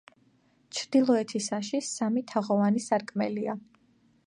[0.77, 3.57] ჩრდილოეთისაში სამი თაღოვანი სარკმელია.